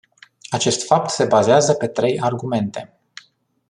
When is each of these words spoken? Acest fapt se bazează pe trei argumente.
Acest 0.49 0.85
fapt 0.85 1.09
se 1.09 1.25
bazează 1.25 1.73
pe 1.73 1.87
trei 1.87 2.21
argumente. 2.21 2.99